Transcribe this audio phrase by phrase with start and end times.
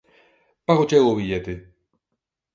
[0.67, 1.53] Págoche eu o billete.